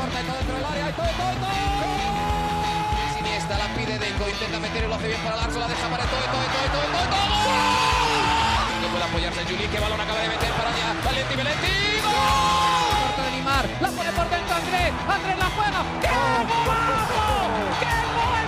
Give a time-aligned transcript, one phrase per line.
[0.00, 0.86] corta dentro del área.
[0.86, 1.52] ¡Ay, todo, todo, todo!
[3.16, 6.04] Siniestra la pide Deco, intenta meter y lo hace bien para Larso, la deja para
[6.04, 7.36] todo, todo, todo, todo, todo.
[8.80, 10.88] No puede apoyarse Juli, que balón acaba de meter para allá.
[11.04, 11.74] Valenti, Valenti.
[12.00, 12.16] ¡Gol!
[13.04, 14.90] Corta de Neymar, la pone por dentro Andrés.
[15.04, 15.80] Andrés la juega.
[16.00, 16.08] ¡Qué
[16.64, 17.24] golazo!
[17.80, 18.46] ¡Qué gol!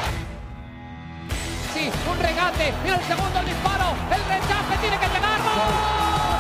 [1.75, 2.73] Sí, un regate.
[2.83, 3.89] Mira el segundo el disparo.
[4.09, 5.39] El rechace tiene que llegar.
[5.45, 5.73] ¡Gol!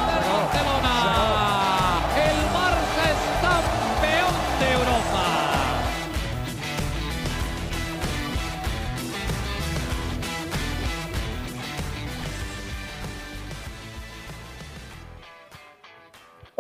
[0.08, 1.41] Del Barcelona.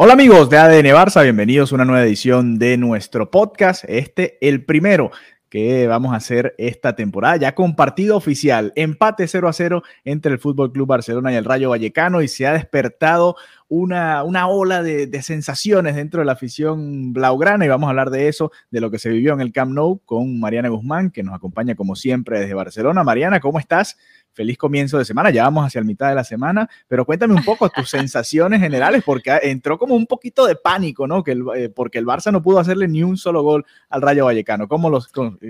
[0.04, 3.84] Hola amigos de ADN Barça, bienvenidos a una nueva edición de nuestro podcast.
[3.86, 5.12] Este, el primero
[5.48, 10.32] que vamos a hacer esta temporada, ya con partido oficial, empate 0 a 0 entre
[10.32, 13.36] el Fútbol Club Barcelona y el Rayo Vallecano y se ha despertado
[13.74, 18.10] una, una ola de, de, sensaciones dentro de la afición blaugrana y vamos a hablar
[18.10, 21.22] de eso, de lo que se vivió en el Camp Nou con Mariana Guzmán, que
[21.22, 23.02] nos acompaña como siempre desde Barcelona.
[23.02, 23.96] Mariana, ¿cómo estás?
[24.34, 27.44] Feliz comienzo de semana, ya vamos hacia el mitad de la semana, pero cuéntame un
[27.44, 31.24] poco tus sensaciones generales, porque entró como un poquito de pánico, ¿no?
[31.24, 34.26] Que el, eh, porque el Barça no pudo hacerle ni un solo gol al Rayo
[34.26, 34.68] Vallecano.
[34.68, 35.00] ¿Cómo lo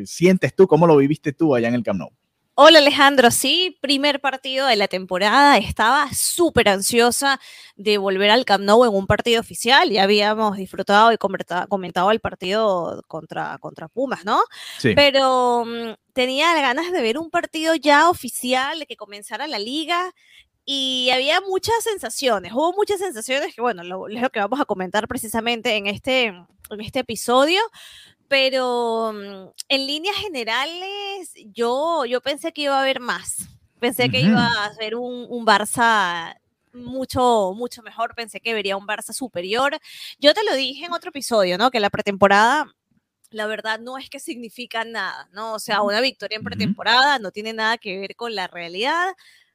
[0.04, 0.68] sientes tú?
[0.68, 2.10] ¿Cómo lo viviste tú allá en el Camp Nou?
[2.54, 7.40] Hola Alejandro, sí, primer partido de la temporada, estaba súper ansiosa
[7.76, 12.20] de volver al Camp Nou en un partido oficial, ya habíamos disfrutado y comentado el
[12.20, 14.42] partido contra, contra Pumas, ¿no?
[14.78, 14.92] Sí.
[14.94, 20.12] Pero um, tenía ganas de ver un partido ya oficial, de que comenzara la liga,
[20.66, 24.66] y había muchas sensaciones, hubo muchas sensaciones que, bueno, lo, es lo que vamos a
[24.66, 27.62] comentar precisamente en este, en este episodio,
[28.32, 33.46] pero mm, en líneas generales yo, yo pensé que iba a haber más.
[33.78, 36.34] Pensé que iba a ser un, un, Barça
[36.72, 38.14] mucho, mucho mejor.
[38.14, 39.78] Pensé que vería un Barça superior.
[40.18, 41.70] Yo te lo dije en otro episodio, ¿no?
[41.70, 42.74] Que la pretemporada,
[43.28, 45.52] la verdad, no es que significa nada, ¿no?
[45.52, 49.12] O sea, una victoria en pretemporada no tiene nada que ver con la realidad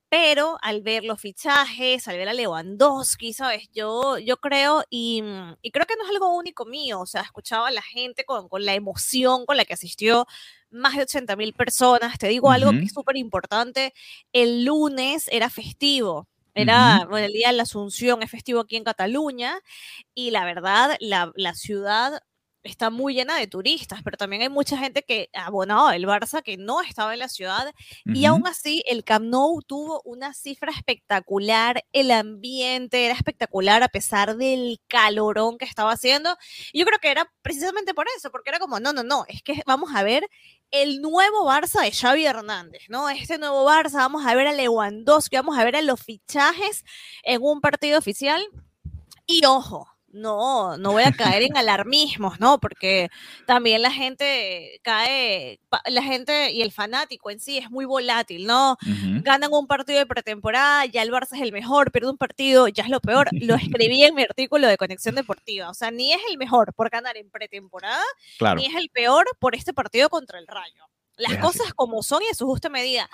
[0.09, 3.69] pero al ver los fichajes, al ver a Lewandowski, ¿sabes?
[3.73, 5.22] Yo, yo creo, y,
[5.62, 8.47] y, creo que no es algo único mío, o sea, escuchaba a la gente con,
[8.47, 10.25] con la emoción con la que asistió
[10.69, 12.18] más de 80 mil personas.
[12.18, 12.56] Te digo uh -huh.
[12.56, 13.94] algo que es súper importante,
[14.31, 16.28] el lunes era festivo.
[16.53, 19.59] Era bueno, el día de la Asunción, es festivo aquí en Cataluña,
[20.16, 22.24] y la verdad, la, la ciudad
[22.69, 26.57] está muy llena de turistas, pero también hay mucha gente que abonado el Barça que
[26.57, 28.17] no estaba en la ciudad uh -huh.
[28.17, 33.88] y aún así el Camp Nou tuvo una cifra espectacular, el ambiente era espectacular a
[33.88, 36.35] pesar del calorón que estaba haciendo.
[36.72, 39.41] Y yo creo que era precisamente por eso, porque era como, no, no, no, es
[39.41, 40.27] que vamos a ver
[40.72, 43.09] el nuevo Barça de Xavi Hernández, ¿no?
[43.09, 46.83] Este nuevo Barça, vamos a ver a Lewandowski, vamos a ver a los fichajes
[47.23, 48.45] en un partido oficial.
[49.25, 52.59] Y ojo, no, no voy a caer en alarmismos, ¿no?
[52.59, 53.09] Porque
[53.45, 58.72] también la gente cae, la gente y el fanático en sí es muy volátil, ¿no?
[58.73, 59.23] Uh -huh.
[59.23, 62.83] Ganan un partido de pretemporada, ya el Barça es el mejor, pierde un partido, ya
[62.83, 63.29] es lo peor.
[63.31, 65.69] Lo escribí en mi artículo de Conexión Deportiva.
[65.69, 68.03] O sea, ni es el mejor por ganar en pretemporada,
[68.38, 68.59] claro.
[68.59, 71.73] ni es el peor por este partido contra el Rayo las es cosas así.
[71.75, 73.09] como son y en su justa medida.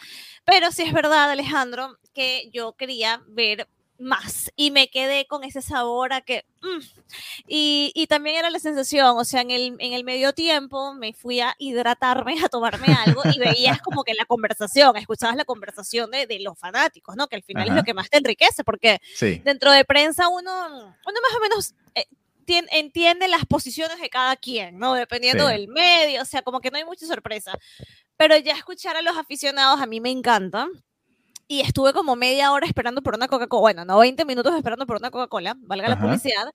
[0.45, 3.67] Pero sí es verdad, Alejandro, que yo quería ver
[3.99, 6.79] más y me quedé con ese sabor a que mm.
[7.47, 11.13] y, y, también era la sensación o sea en el, en el medio tiempo me
[11.13, 16.11] fui a hidratarme a tomarme algo y veías como que la conversación escuchabas la conversación
[16.11, 17.73] de, de los fanáticos no que al final Ajá.
[17.73, 19.41] es lo que más te enriquece porque sí.
[19.45, 22.07] dentro de prensa uno uno más o menos eh,
[22.45, 24.95] entiende las posiciones de cada quien, ¿no?
[24.95, 25.53] Dependiendo sí.
[25.53, 27.57] del medio, o sea, como que no hay mucha sorpresa.
[28.17, 30.67] Pero ya escuchar a los aficionados a mí me encanta
[31.53, 34.97] y estuve como media hora esperando por una Coca-Cola, bueno, no 20 minutos esperando por
[34.97, 35.95] una Coca-Cola, valga Ajá.
[35.95, 36.51] la publicidad.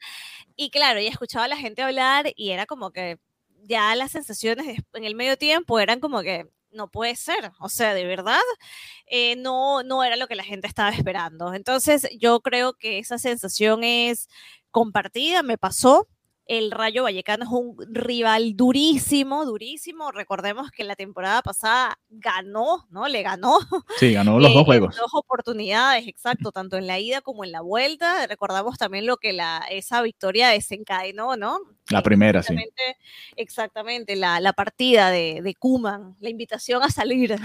[0.56, 3.18] Y claro, ya escuchaba a la gente hablar y era como que
[3.62, 7.94] ya las sensaciones en el medio tiempo eran como que no puede ser, o sea,
[7.94, 8.40] de verdad,
[9.06, 11.54] eh, no, no era lo que la gente estaba esperando.
[11.54, 14.28] Entonces, yo creo que esa sensación es
[14.72, 16.08] compartida, me pasó,
[16.48, 20.10] el Rayo Vallecano es un rival durísimo, durísimo.
[20.10, 23.06] Recordemos que la temporada pasada ganó, ¿no?
[23.06, 23.58] Le ganó.
[23.98, 24.96] Sí, ganó los eh, dos juegos.
[24.96, 28.26] Dos oportunidades, exacto, tanto en la ida como en la vuelta.
[28.26, 31.58] Recordamos también lo que la, esa victoria desencadenó, ¿no?
[31.90, 32.54] La primera, sí.
[33.36, 37.38] Exactamente, la, la partida de, de Kuman, la invitación a salir a,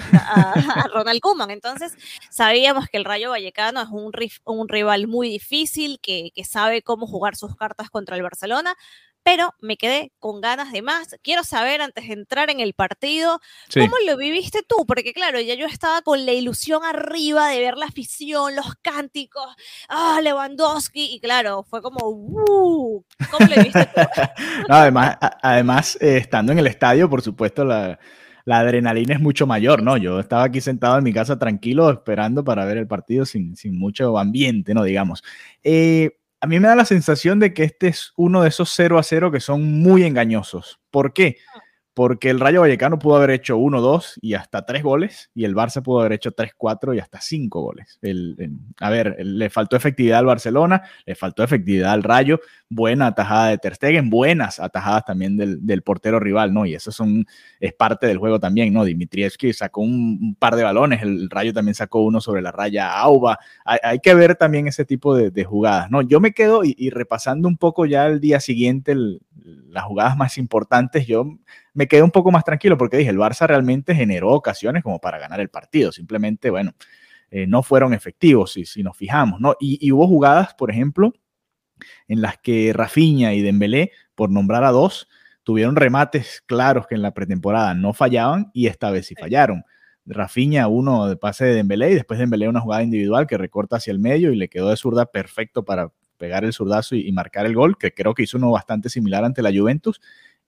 [0.53, 0.53] a
[0.93, 1.51] Ronald Kuman.
[1.51, 1.93] Entonces,
[2.29, 4.11] sabíamos que el Rayo Vallecano es un,
[4.45, 8.75] un rival muy difícil, que, que sabe cómo jugar sus cartas contra el Barcelona
[9.23, 11.15] pero me quedé con ganas de más.
[11.23, 13.39] Quiero saber, antes de entrar en el partido,
[13.73, 14.85] ¿cómo lo viviste tú?
[14.85, 19.47] Porque claro, ya yo estaba con la ilusión arriba de ver la afición, los cánticos,
[19.87, 24.01] ah, Lewandowski, y claro, fue como, uh, ¿cómo lo viviste tú?
[24.69, 27.97] además, además eh, estando en el estadio, por supuesto, la,
[28.43, 29.95] la, adrenalina es mucho mayor, ¿no?
[29.95, 33.77] Yo estaba aquí sentado en mi casa tranquilo, esperando para ver el partido sin, sin
[33.79, 34.83] mucho ambiente, ¿no?
[34.83, 35.23] Digamos.
[35.63, 38.99] Eh, a mí me da la sensación de que este es uno de esos 0
[38.99, 40.81] a 0 que son muy engañosos.
[40.91, 41.37] ¿Por qué?
[41.55, 41.62] Ah
[41.93, 45.55] porque el Rayo Vallecano pudo haber hecho 1, 2 y hasta 3 goles, y el
[45.55, 47.99] Barça pudo haber hecho 3, 4 y hasta 5 goles.
[48.79, 53.57] a ver, le faltó efectividad al Barcelona, le faltó efectividad al Rayo, buena atajada de
[53.59, 56.65] Ter Stegen, buenas atajadas también del, portero rival, ¿no?
[56.65, 57.25] Y eso son,
[57.59, 58.85] es parte del juego también, ¿no?
[58.85, 63.37] Dimitrievski sacó un, par de balones, el Rayo también sacó uno sobre la raya Auba.
[63.65, 66.01] Hay, que ver también ese tipo de, jugadas, ¿no?
[66.01, 71.05] Yo me quedo y, repasando un poco ya el día siguiente las jugadas más importantes,
[71.05, 71.37] yo
[71.73, 75.17] me quedé un poco más tranquilo porque dije, el Barça realmente generó ocasiones como para
[75.19, 75.91] ganar el partido.
[75.91, 76.73] Simplemente, bueno,
[77.31, 79.55] eh, no fueron efectivos si, si nos fijamos, ¿no?
[79.59, 81.13] Y, hubo jugadas, por ejemplo,
[82.07, 85.07] en las que Rafinha y Dembélé, por nombrar a dos,
[85.41, 89.63] tuvieron remates claros que en la pretemporada no fallaban y esta vez sí fallaron.
[90.05, 93.91] Rafinha uno de pase de Dembélé y después Dembélé una jugada individual que recorta hacia
[93.91, 97.47] el medio y le quedó de zurda perfecto para pegar el zurdazo y, y marcar
[97.47, 99.99] el gol, que creo que hizo uno bastante similar ante la Juventus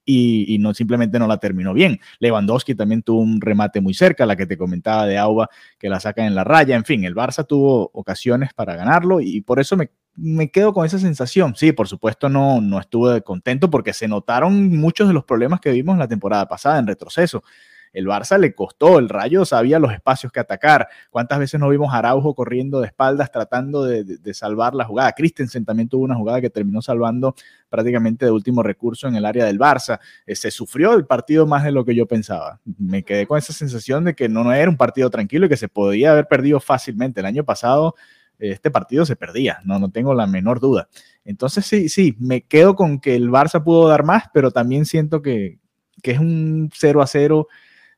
[0.06, 2.00] y, no simplemente no la terminó bien.
[2.20, 6.00] Lewandowski también tuvo un remate muy cerca, la que te comentaba de Auba, que la
[6.00, 6.76] saca en la raya.
[6.76, 10.86] En fin, el Barça tuvo ocasiones para ganarlo y por eso me, me quedo con
[10.86, 11.56] esa sensación.
[11.56, 15.72] Sí, por supuesto no, no estuve contento porque se notaron muchos de los problemas que
[15.72, 17.42] vimos la temporada pasada en retroceso
[17.92, 20.88] el Barça le costó, el Rayo sabía los espacios que atacar.
[21.10, 25.12] ¿Cuántas veces no vimos a Araujo corriendo de espaldas tratando de, salvar la jugada?
[25.12, 27.34] Christensen también tuvo una jugada que terminó salvando
[27.68, 29.98] prácticamente de último recurso en el área del Barça.
[30.26, 32.60] Eh, se sufrió el partido más de lo que yo pensaba.
[32.78, 35.68] Me quedé con esa sensación de que no, era un partido tranquilo y que se
[35.68, 37.20] podía haber perdido fácilmente.
[37.20, 37.94] El año pasado
[38.38, 40.88] este partido se perdía, no, no tengo la menor duda.
[41.24, 45.22] Entonces sí, sí, me quedo con que el Barça pudo dar más, pero también siento
[45.22, 45.58] que,
[46.02, 47.48] que es un 0 a 0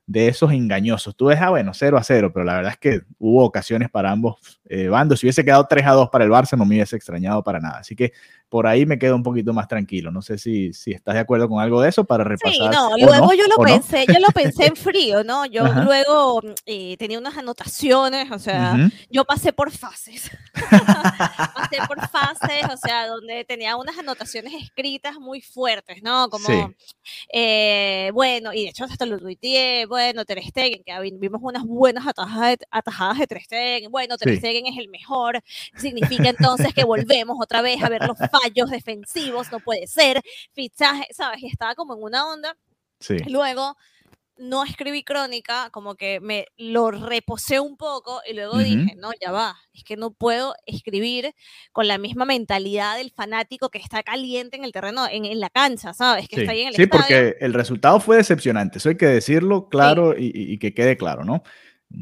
[0.08, 1.14] de esos engañosos.
[1.14, 4.10] Tú ves, ah, bueno, 0 a 0, pero la verdad es que hubo ocasiones para
[4.10, 5.20] ambos eh, bandos.
[5.20, 7.78] Si hubiese quedado 3 a 2 para el Barça, no me hubiese extrañado para nada.
[7.78, 8.12] Así que
[8.48, 10.10] por ahí me quedo un poquito más tranquilo.
[10.10, 12.52] No sé si, si estás de acuerdo con algo de eso para repasar.
[12.52, 15.44] Sí, no, luego yo lo pensé, yo lo pensé en frío, ¿no?
[15.46, 20.30] Yo luego eh, tenía unas anotaciones, o sea, yo pasé por fases.
[20.70, 26.30] pasé por fases, o sea, donde tenía unas anotaciones escritas muy fuertes, ¿no?
[26.30, 26.72] Como,
[27.32, 32.06] eh, bueno, y de hecho hasta lo tuiteé, bueno, Ter Stegen, que vimos unas buenas
[32.06, 35.42] atajadas de, atajadas de Ter Stegen, bueno, Ter Stegen es el mejor,
[35.76, 40.22] significa entonces que volvemos otra vez a ver los fallos defensivos, no puede ser,
[40.52, 41.42] fichaje, ¿sabes?
[41.42, 42.56] Y estaba como en una onda.
[43.00, 43.16] Sí.
[43.28, 43.76] Luego
[44.38, 49.32] no escribí crónica, como que me lo reposé un poco y luego dije, no, ya
[49.32, 51.34] va, es que no puedo escribir
[51.72, 55.92] con la misma mentalidad del fanático que está caliente en el terreno, en, la cancha,
[55.92, 56.28] ¿sabes?
[56.28, 59.68] Que está ahí en el sí, porque el resultado fue decepcionante, eso hay que decirlo
[59.68, 61.42] claro y, que quede claro, ¿no?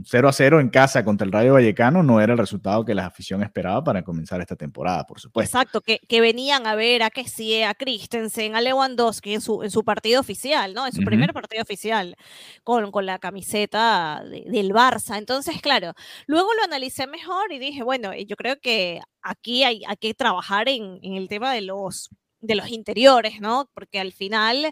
[0.05, 3.07] 0 a 0 en casa contra el Rayo Vallecano no era el resultado que la
[3.07, 5.57] afición esperaba para comenzar esta temporada, por supuesto.
[5.57, 9.71] Exacto, que, que venían a ver a Kessie, a Christensen, a Lewandowski en su, en
[9.71, 10.87] su partido oficial, ¿no?
[10.87, 12.17] En su primer partido oficial
[12.65, 15.19] con, con la camiseta del Barça.
[15.19, 15.95] Entonces, claro,
[16.27, 20.69] luego lo analicé mejor y dije, bueno, yo creo que aquí hay, hay que trabajar
[20.69, 22.11] en, en el tema de los
[22.41, 23.69] de los interiores, ¿no?
[23.75, 24.71] Porque al final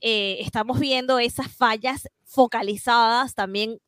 [0.00, 3.78] eh, estamos viendo esas fallas focalizadas también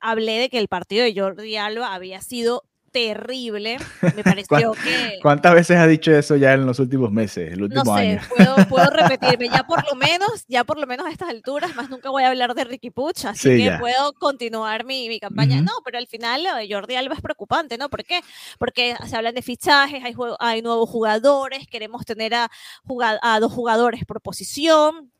[0.00, 3.78] hablé de que el partido de Jordi Alba había sido terrible.
[4.16, 5.18] Me pareció que.
[5.22, 8.20] ¿Cuántas veces ha dicho eso ya en los últimos meses, el último no sé,
[8.68, 9.48] Puedo, repetirme.
[9.48, 12.28] Ya por lo menos, ya por lo menos a estas alturas, más nunca voy a
[12.28, 15.60] hablar de Ricky Puch, así que puedo continuar mi, mi campaña.
[15.60, 17.88] No, pero al final lo de Jordi Alba es preocupante, ¿no?
[17.88, 18.20] ¿Por qué?
[18.58, 22.50] Porque se hablan de fichajes, hay, hay nuevos jugadores, queremos tener a,
[23.22, 25.12] a dos jugadores por posición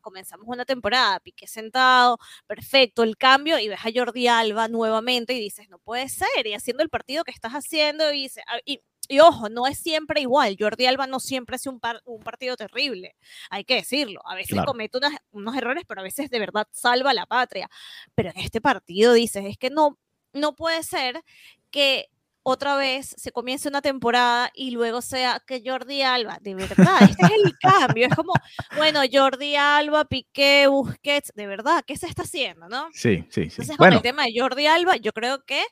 [0.00, 5.40] Comenzamos una temporada, piqué sentado, perfecto, el cambio, y ves a Jordi Alba nuevamente y
[5.40, 8.80] dices, no puede ser, y haciendo el partido que estás haciendo, y, dice, ah, y,
[9.20, 13.16] ojo, no es siempre igual, Jordi Alba no siempre hace un, un partido terrible,
[13.50, 14.98] hay que decirlo, a veces comete
[15.30, 17.68] unos errores, pero a veces de verdad salva la patria,
[18.14, 19.98] pero en este partido dices, es que no,
[20.32, 21.22] no puede ser
[21.70, 22.08] que
[22.42, 27.26] otra vez se comience una temporada y luego sea que Jordi Alba, de verdad, este
[27.26, 28.32] es el cambio, es como,
[28.76, 32.88] bueno, Jordi Alba, Piqué, Busquets, de verdad, ¿qué se está haciendo, no?
[32.92, 33.60] Sí, sí, sí.
[33.60, 35.62] Entonces, con el tema de Jordi Alba, yo creo que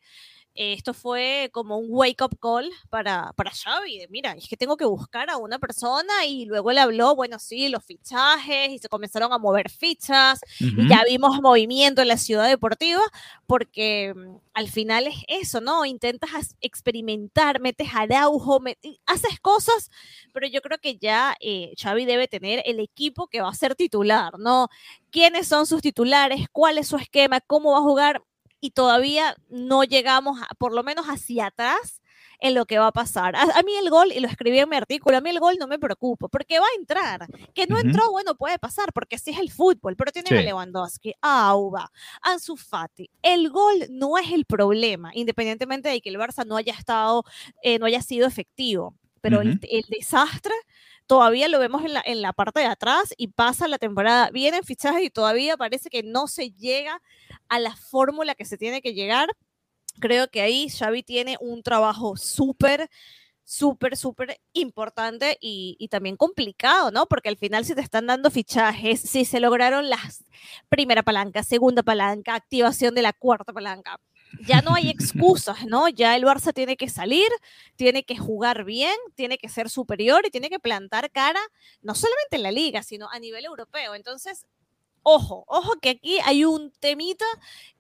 [0.59, 4.77] esto fue como un wake up call para, para Xavi, de, mira, es que tengo
[4.77, 8.89] que buscar a una persona y luego le habló, bueno, sí, los fichajes y se
[8.89, 13.03] comenzaron a mover fichas y ya vimos movimiento en la ciudad deportiva
[13.47, 15.85] porque mm, al final es eso, ¿no?
[15.85, 18.61] Intentas experimentar, metes Araujo,
[19.07, 19.91] haces cosas,
[20.33, 23.77] pero yo creo que ya eh, Xavi debe tener el equipo que va a ser
[23.77, 24.69] titular, ¿no?
[25.11, 26.47] ¿Quiénes son sus titulares?
[26.51, 27.41] ¿Cuál es su esquema?
[27.41, 28.23] ¿Cómo va a jugar?
[28.61, 32.03] Y todavía no llegamos, por lo menos hacia atrás,
[32.41, 33.35] en lo que va a pasar.
[33.37, 35.67] A, mí el gol, y lo escribí en mi artículo, a mí el gol no
[35.67, 37.27] me preocupa, porque va a entrar.
[37.55, 41.15] Que no entró, bueno, puede pasar, porque así es el fútbol, pero tiene a Lewandowski,
[41.21, 41.91] a Auba,
[42.23, 43.11] a Ansu Fati.
[43.23, 47.25] El gol no es el problema, independientemente de que el Barça no haya estado,
[47.63, 50.55] eh, no haya sido efectivo, pero el, el desastre
[51.09, 54.31] todavía lo vemos en la, en la parte de atrás y pasa la temporada.
[54.31, 57.03] Vienen fichajes y todavía parece que no se llega
[57.49, 59.31] a la fórmula que se tiene que llegar.
[60.01, 62.89] Creo que ahí Xavi tiene un trabajo súper
[63.45, 67.07] súper, súper importante y, y, también complicado, ¿no?
[67.07, 70.23] Porque al final si te están dando fichajes, si se lograron las
[70.69, 73.99] primera palanca, segunda palanca, activación de la cuarta palanca,
[74.47, 75.89] ya no hay excusas, ¿no?
[75.89, 77.29] Ya el Barça tiene que salir,
[77.77, 81.41] tiene que jugar bien, tiene que ser superior y tiene que plantar cara,
[81.83, 83.95] no solamente en la liga, sino a nivel europeo.
[83.95, 84.47] Entonces,
[85.03, 87.25] ojo, ojo que aquí hay un temita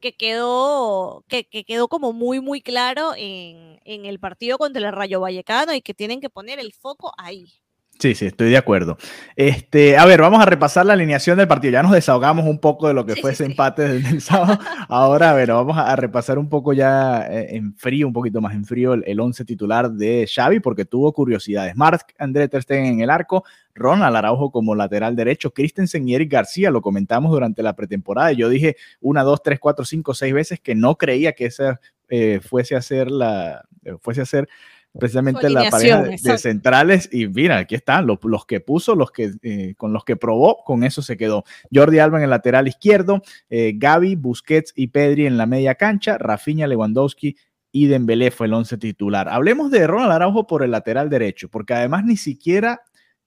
[0.00, 5.20] que quedó, que, quedó como muy, muy claro en, en el partido contra el Rayo
[5.20, 7.52] Vallecano y que tienen que poner el foco ahí.
[7.98, 8.96] Sí, sí, estoy de acuerdo.
[9.34, 11.72] Este, a ver, vamos a repasar la alineación del partido.
[11.72, 14.56] Ya nos desahogamos un poco de lo que fue ese empate del, sábado.
[14.88, 18.54] Ahora, a ver, vamos a, repasar un poco ya eh, en frío, un poquito más
[18.54, 21.74] en frío, el, once titular de Xavi, porque tuvo curiosidades.
[21.74, 23.42] Marc André Ter en el arco,
[23.74, 28.30] Ronald Araujo como lateral derecho, Christensen y Eric García, lo comentamos durante la pretemporada.
[28.30, 32.38] Yo dije una, dos, tres, cuatro, cinco, seis veces que no creía que esa eh,
[32.40, 34.48] fuese a ser la, eh, fuese a ser
[34.92, 39.32] precisamente la pareja de, centrales y mira, aquí están los, los que puso, los que
[39.42, 41.44] eh, con los que probó, con eso se quedó.
[41.72, 46.18] Jordi Alba en el lateral izquierdo, eh, Gaby, Busquets y Pedri en la media cancha,
[46.18, 47.36] Rafinha, Lewandowski
[47.70, 49.28] y Dembélé fue el once titular.
[49.28, 52.82] Hablemos de Ronald Araujo por el lateral derecho, porque además ni siquiera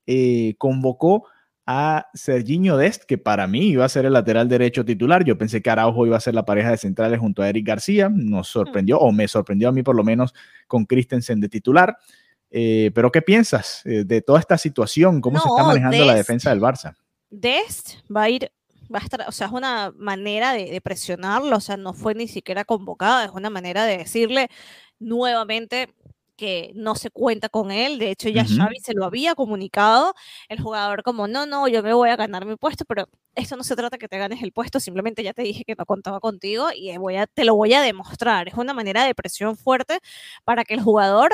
[0.06, 1.26] eh, convocó
[1.66, 5.24] a Serginho Dest, que para mí iba a ser el lateral derecho titular.
[5.24, 8.08] Yo pensé que Araujo iba a ser la pareja de centrales junto a Eric García.
[8.08, 8.52] Nos mm.
[8.52, 10.34] sorprendió, o me sorprendió a mí por lo menos,
[10.66, 11.96] con Christensen de titular.
[12.50, 15.20] Eh, pero, ¿qué piensas eh, de toda esta situación?
[15.20, 16.94] ¿Cómo se está manejando la defensa del Barça?
[17.30, 18.52] Dest va a ir,
[18.94, 22.14] va a estar, o sea, es una manera de, de presionarlo, o sea, no fue
[22.14, 24.50] ni siquiera convocada, es una manera de decirle
[24.98, 25.88] nuevamente
[26.36, 27.98] que no se cuenta con él.
[27.98, 30.14] De hecho, ya Xavi se lo había comunicado.
[30.48, 33.64] El jugador como, no, no, yo me voy a ganar mi puesto, pero esto no
[33.64, 36.68] se trata que te ganes el puesto, simplemente ya te dije que no contaba contigo
[36.74, 38.48] y voy a, te lo voy a demostrar.
[38.48, 39.98] Es una manera de presión fuerte
[40.44, 41.30] para que el jugador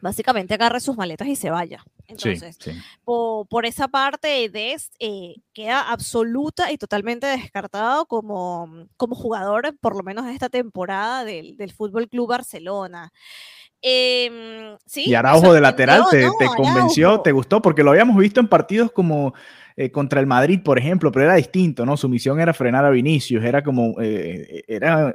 [0.00, 1.84] básicamente agarre sus maletas y se vaya.
[2.06, 2.58] Entonces,
[3.04, 10.02] Por, esa parte, Des eh, queda absoluta y totalmente descartado como, como jugador, por lo
[10.02, 13.12] menos en esta temporada del, del Fútbol Club Barcelona.
[13.82, 17.20] Em, y Araujo de lateral, te, convenció?
[17.20, 17.62] ¿Te gustó?
[17.62, 19.32] Porque lo habíamos visto en partidos como
[19.80, 21.96] eh, contra el Madrid, por ejemplo, pero era distinto, ¿no?
[21.96, 25.14] Su misión era frenar a Vinicius, era como, eh, era,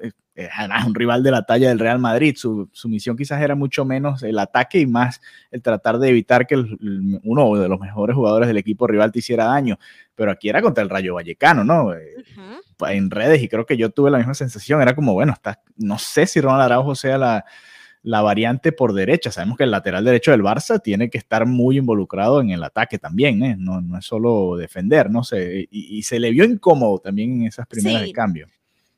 [0.88, 4.40] un rival de la talla del Real Madrid, su, misión quizás era mucho menos el
[4.40, 8.88] ataque y más el tratar de evitar que uno de los mejores jugadores del equipo
[8.88, 9.78] rival te hiciera daño,
[10.16, 11.94] pero aquí era contra el Rayo Vallecano, ¿no?
[11.94, 12.16] Eh,
[12.90, 16.00] en redes y creo que yo tuve la misma sensación, era como, bueno, está, no
[16.00, 17.46] sé si Ronald Araujo sea la
[18.06, 19.32] la variante por derecha.
[19.32, 23.00] Sabemos que el lateral derecho del Barça tiene que estar muy involucrado en el ataque
[23.00, 23.56] también, ¿eh?
[23.58, 27.66] no, no, es solo defender, no sé, y, se le vio incómodo también en esas
[27.66, 28.48] primeras de cambio.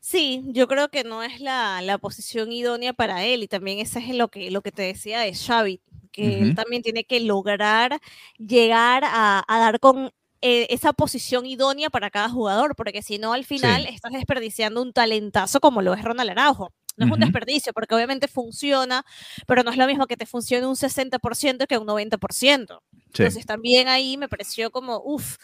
[0.02, 4.00] Sí, yo creo que no es la, la, posición idónea para él y también eso
[4.00, 8.00] es lo que, lo que te decía de Xavi, que él también tiene que lograr
[8.38, 10.12] llegar a, a dar con
[10.42, 14.94] eh, esa posición idónea para cada jugador, porque si no al final estás desperdiciando un
[14.94, 16.74] talentazo como lo es Ronald Araujo.
[16.98, 19.06] No es un desperdicio, porque obviamente funciona,
[19.46, 22.82] pero no es lo mismo que te funcione un 60% que un 90%.
[23.06, 25.38] Entonces también ahí me pareció como, uff,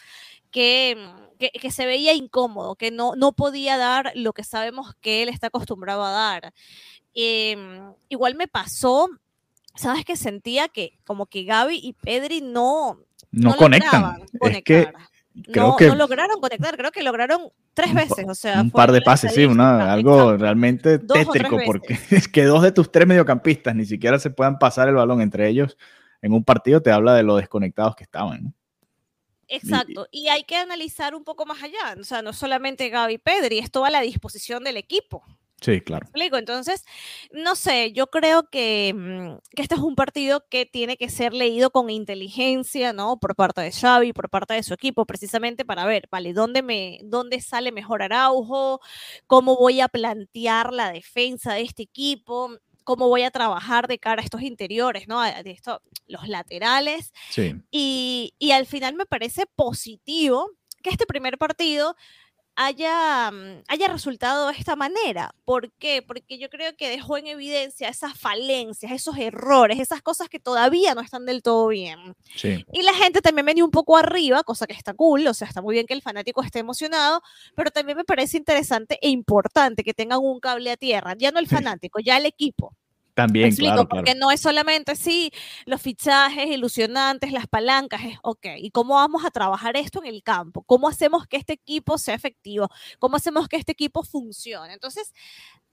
[0.52, 0.98] que,
[1.40, 5.48] que, se veía incómodo, que no, no podía dar lo que sabemos que él está
[5.48, 6.54] acostumbrado a dar.
[7.16, 9.10] Em, igual me pasó,
[9.76, 10.06] ¿sabes?
[10.06, 13.00] Que sentía que como que Gaby y Pedri no...
[13.32, 14.22] No, conectan.
[14.42, 14.94] Es que
[15.34, 19.34] no, no, lograron conectar, creo que lograron tres veces, o sea, un par de pases,
[19.34, 24.20] sí, una, algo realmente tétrico, porque es que dos de tus tres mediocampistas ni siquiera
[24.20, 25.78] se puedan pasar el balón entre ellos
[26.22, 28.54] en un partido, te habla de lo desconectados que estaban.
[29.48, 33.60] Exacto, y, hay que analizar un poco más allá, o sea, no solamente Gaby Pedri,
[33.60, 35.24] esto va a la disposición del equipo.
[35.64, 36.04] Sí, claro.
[36.06, 36.36] explico?
[36.36, 36.84] Entonces,
[37.32, 41.34] no sé, yo creo que, mm, que este es un partido que tiene que ser
[41.34, 43.18] leído con inteligencia, ¿no?
[43.18, 47.00] Por parte de Xavi, por parte de su equipo, precisamente para ver, vale, ¿dónde, me,
[47.04, 48.82] dónde sale mejor Araujo?
[49.26, 52.58] ¿Cómo voy a plantear la defensa de este equipo?
[52.84, 55.22] ¿Cómo voy a trabajar de cara a estos interiores, ¿no?
[55.22, 57.14] De esto, los laterales.
[57.30, 57.56] Sí.
[57.72, 60.50] Y, y al final me parece positivo
[60.82, 61.96] que este primer partido
[62.56, 65.32] haya, mm, haya resultado de esta manera.
[65.46, 66.02] ¿Por qué?
[66.02, 70.94] Porque yo creo que dejó en evidencia esas falencias, esos errores, esas cosas que todavía
[70.96, 72.16] no están del todo bien.
[72.36, 72.64] Sí.
[72.72, 75.62] Y la gente también venía un poco arriba, cosa que está cool, o sea, está
[75.62, 77.22] muy bien que el fanático esté emocionado,
[77.56, 81.40] pero también me parece interesante e importante que tengan un cable a tierra, ya no
[81.40, 81.56] el Sí.
[81.56, 82.76] fanático, ya el equipo.
[83.14, 84.06] También, explico, claro, claro.
[84.06, 85.32] porque no es solamente sí,
[85.66, 88.46] los fichajes ilusionantes, las palancas, es ok.
[88.58, 90.64] ¿Y cómo vamos a trabajar esto en el campo?
[90.64, 92.70] ¿Cómo hacemos que este equipo sea efectivo?
[93.00, 94.74] ¿Cómo hacemos que este equipo funcione?
[94.74, 95.14] Entonces,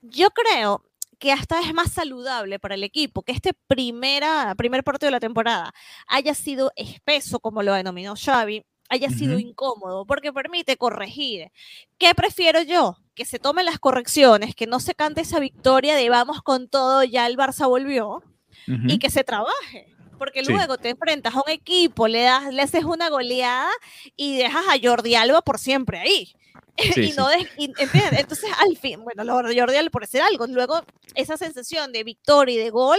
[0.02, 0.84] yo creo
[1.18, 5.20] que hasta es más saludable para el equipo que este primera, primer partido de la
[5.20, 5.72] temporada
[6.08, 9.40] haya sido espeso, como lo denominó Xavi, haya sido Ujú.
[9.40, 11.50] incómodo, porque permite corregir.
[11.98, 12.96] ¿Qué prefiero yo?
[13.20, 17.04] Que se tomen las correcciones, que no se cante esa victoria de vamos con todo,
[17.04, 18.22] ya el Barça volvió,
[18.66, 19.94] y que se trabaje.
[20.18, 20.50] Porque Sí.
[20.50, 23.68] luego te enfrentas a un equipo, le, das, le haces una goleada
[24.16, 26.32] y dejas a Jordi Alba por siempre ahí.
[26.94, 27.70] Sí, y no des- y-.
[28.12, 30.80] Entonces, al fin, bueno, lo de Jordi Alba por decir algo, luego
[31.14, 32.98] esa sensación de victoria y de gol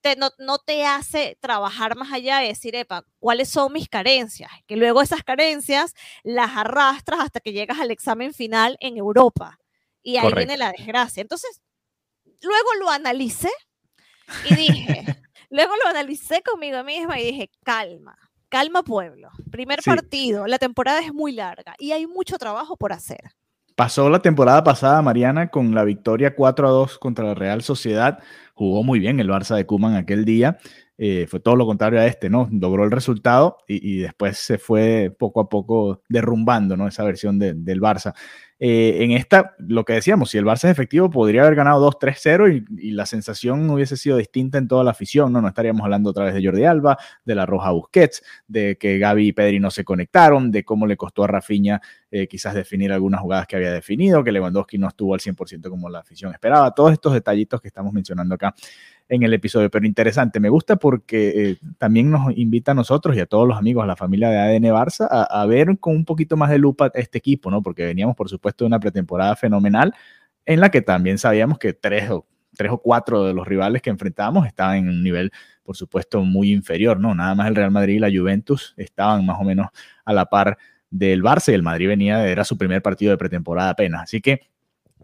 [0.00, 4.50] te, no, no te hace trabajar más allá de decir, epa, ¿cuáles son mis carencias?
[4.66, 9.58] Que luego esas carencias las arrastras hasta que llegas al examen final en Europa.
[10.02, 10.38] Y ahí Correcto.
[10.38, 11.20] viene la desgracia.
[11.20, 11.60] Entonces,
[12.42, 13.50] luego lo analicé
[14.44, 15.02] y dije,
[15.50, 18.16] luego lo analicé conmigo misma y dije, calma,
[18.48, 19.30] calma pueblo.
[19.50, 19.90] Primer Sí.
[19.90, 23.32] partido, la temporada es muy larga y hay mucho trabajo por hacer.
[23.76, 28.20] Pasó la temporada pasada, Mariana, con la victoria 4 a 2 contra la Real Sociedad.
[28.54, 30.56] Jugó muy bien el Barça de Kuman aquel día.
[30.98, 32.48] Eh, fue todo lo contrario a este, ¿no?
[32.50, 36.88] Logró el resultado y, después se fue poco a poco derrumbando, ¿no?
[36.88, 38.14] Esa versión de- del Barça.
[38.58, 42.48] Eh, en esta, lo que decíamos, si el Barça es efectivo, podría haber ganado 2-3-0
[42.48, 45.42] y, y la sensación hubiese sido distinta en toda la afición, ¿no?
[45.42, 49.28] No estaríamos hablando otra vez de Jordi Alba, de la Roja Busquets, de que Gaby
[49.28, 53.20] y Pedri no se conectaron, de cómo le costó a Rafinha eh, quizás definir algunas
[53.20, 56.92] jugadas que había definido, que Lewandowski no estuvo al 100% como la afición esperaba, todos
[56.92, 58.54] estos detallitos que estamos mencionando acá
[59.08, 63.20] en el episodio, pero interesante, me gusta porque eh, también nos invita a nosotros y
[63.20, 66.36] a todos los amigos, a la familia de ADN Barça, a, ver con un poquito
[66.36, 67.62] más de lupa este equipo, ¿no?
[67.62, 69.94] Porque veníamos, por supuesto, de una pretemporada fenomenal
[70.44, 73.90] en la que también sabíamos que tres o, tres o cuatro de los rivales que
[73.90, 75.30] enfrentábamos estaban en un nivel,
[75.62, 77.14] por supuesto, muy inferior, ¿no?
[77.14, 79.68] Nada más el Real Madrid y la Juventus estaban más o menos
[80.04, 80.58] a la par
[80.90, 84.02] del Barça y el Madrid venía, era su primer partido de pretemporada apenas.
[84.02, 84.40] Así que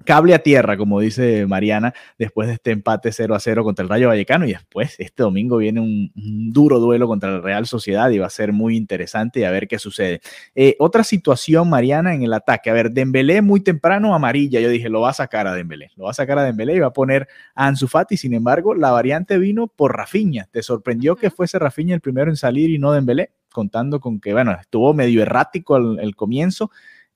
[0.04, 3.88] cable a tierra, como dice Mariana, después de este empate 0 a 0 contra el
[3.88, 8.10] Rayo Vallecano y después este domingo viene un, un duro duelo contra la Real Sociedad
[8.10, 10.20] y va a ser muy interesante y a ver qué sucede.
[10.54, 12.70] Eh, otra situación, Mariana, en el ataque.
[12.70, 16.04] A ver, Dembélé muy temprano amarilla, yo dije, lo va a sacar a Dembélé, lo
[16.04, 18.90] va a sacar a Dembélé y va a poner a Ansu Fati, sin embargo, la
[18.90, 20.48] variante vino por Rafinha.
[20.50, 23.32] ¿Te sorprendió que fuese Rafinha el primero en salir y no Dembélé?
[23.52, 26.70] Contando con que, bueno, estuvo medio errático el, el comienzo,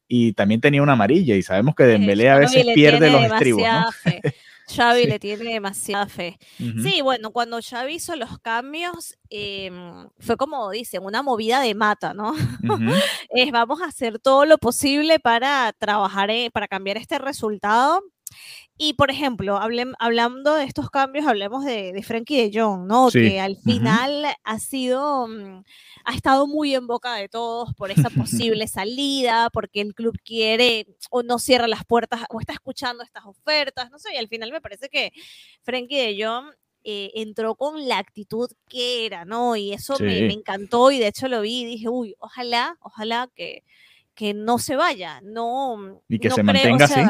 [0.09, 3.63] y también tenía una amarilla y sabemos que Dembélé a Xavi veces pierde los estribos,
[3.63, 3.93] ¿no?
[3.93, 4.21] fe.
[4.69, 5.07] Xavi Sí.
[5.09, 6.39] le tiene demasiada fe.
[6.59, 6.81] Ujú.
[6.83, 12.15] Sí, bueno, cuando Xavi hizo los cambios, em, fue como dicen, una movida de mata,
[12.15, 12.31] ¿no?
[12.31, 12.37] Ujú.
[13.31, 18.03] Es vamos a hacer todo lo posible para trabajar, eh, para cambiar este resultado.
[18.79, 23.11] Y, por ejemplo, hablando de estos cambios, hablemos de, de Frankie de Jong, ¿no?
[23.11, 25.65] Sí, Que al final ha sido, mm,
[26.05, 28.11] ha estado muy en boca de todos por esa
[28.55, 33.25] posible salida, porque el club quiere o no cierra las puertas o está escuchando estas
[33.25, 35.11] ofertas, no sé, y al final me parece que
[35.63, 36.49] Frankie de Jong
[36.85, 39.57] eh, entró con la actitud que era, ¿no?
[39.57, 43.65] Y eso me, encantó y de hecho lo vi y dije, uy, ojalá, ojalá que,
[44.15, 46.03] que no se vaya, no.
[46.09, 47.01] Y que no se creo, o mantenga así.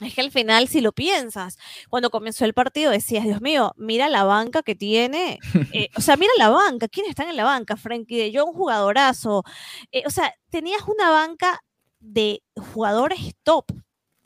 [0.00, 1.58] Es que al final, si lo piensas,
[1.88, 5.38] cuando comenzó el partido decías, Dios mío, mira la banca que tiene.
[5.72, 6.88] eh, o sea, mira la banca.
[6.88, 7.76] ¿Quiénes están en la banca?
[7.76, 9.44] Frankie de Jong, jugadorazo.
[9.92, 11.60] Eh, o sea, tenías una banca
[12.00, 13.64] de jugadores top.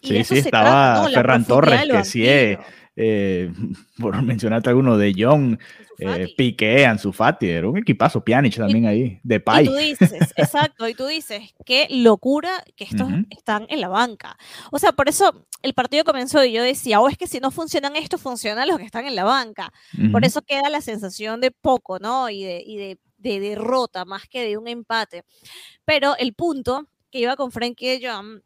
[0.00, 1.08] Y Sí, de eso sí, se estaba trata, ¿no?
[1.08, 2.58] La Ferran Torres, que sí es,
[2.96, 3.52] eh,
[3.98, 5.58] por mencionarte alguno, de Jong,
[5.98, 6.34] eh.
[6.36, 9.64] Piqué, Ansu Fati, era un equipazo, Pjanic también ahí, Y Depay.
[9.66, 13.26] tú dices, exacto, y tú dices, qué locura que estos Ujú.
[13.30, 14.36] están en la banca.
[14.72, 17.50] O sea, por eso el partido comenzó y yo decía, o es que si no
[17.50, 19.72] funcionan estos, funcionan los que están en la banca.
[20.10, 20.26] Por Ujú.
[20.26, 22.28] eso queda la sensación de poco, ¿no?
[22.30, 25.24] Y de, y de, de derrota más que de un empate.
[25.84, 28.40] Pero el punto que iba con Frankie de Jong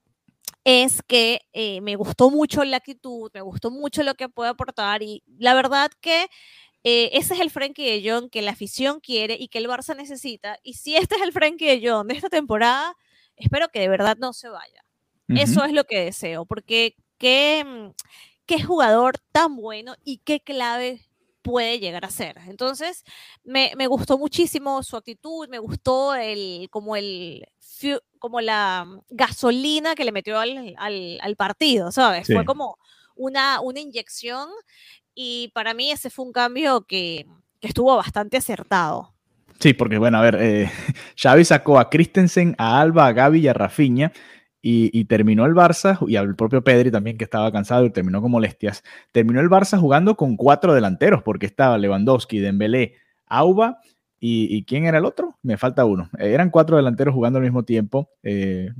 [0.65, 5.03] es que eh, me gustó mucho la actitud, me gustó mucho lo que puede aportar
[5.03, 6.27] y la verdad que
[6.85, 9.97] eh, ese es el Frankie de Jong que la afición quiere y que el Barça
[9.97, 10.59] necesita.
[10.63, 12.95] Y si este es el Frankie de Jong de esta temporada,
[13.37, 14.85] espero que de verdad no se vaya.
[15.29, 17.91] Eso es lo que deseo, porque qué, mm,
[18.47, 21.07] qué jugador tan bueno y qué clave
[21.43, 22.39] puede llegar a ser.
[22.47, 23.05] Entonces,
[23.45, 27.47] me, me, gustó muchísimo su actitud, me gustó el, como, el,
[28.19, 32.27] como la gasolina que le metió al, al, al partido, ¿sabes?
[32.27, 32.79] Fue como
[33.15, 34.49] una, una inyección
[35.21, 37.27] y para mí ese fue un cambio que,
[37.61, 39.15] que estuvo bastante acertado.
[39.59, 40.71] Sí, porque bueno, a ver, eh,
[41.21, 44.13] Xavi sacó a Christensen, a Alba, a Gaby y a Rafinha.
[44.61, 48.31] Y, terminó el Barça, y al propio Pedri también que estaba cansado y terminó con
[48.31, 53.81] molestias, terminó el Barça jugando con cuatro delanteros, porque estaba Lewandowski, Dembélé, Auba
[54.21, 55.39] y, ¿quién era el otro?
[55.43, 56.11] Me falta uno.
[56.19, 58.11] Eh, eran cuatro delanteros jugando al mismo tiempo.
[58.23, 58.71] Eh,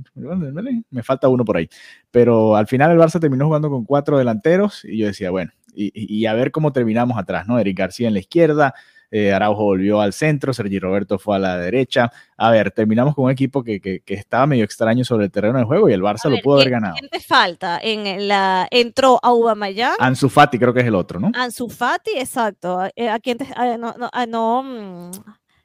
[0.91, 1.69] me falta uno por ahí.
[2.11, 6.25] Pero al final el Barça terminó jugando con cuatro delanteros y yo decía, bueno, y,
[6.25, 7.59] a ver cómo terminamos atrás, ¿no?
[7.59, 8.73] Eric García en la izquierda,
[9.11, 12.11] eh, Araujo volvió al centro, Sergi Roberto fue a la derecha.
[12.37, 15.65] A ver, terminamos con un equipo que, que, estaba medio extraño sobre el terreno de
[15.65, 16.95] juego y el Barça lo pudo haber ganado.
[16.97, 17.79] ¿Quién te falta?
[17.81, 19.95] En la, entró Aubameyang.
[19.99, 21.31] Ansu Fati creo que es el otro, ¿no?
[21.33, 22.87] Ansu Fati, exacto.
[22.95, 23.47] Eh, ¿A quién te,
[23.79, 25.11] no, no, no, mm,